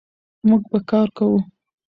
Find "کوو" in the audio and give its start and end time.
1.17-1.37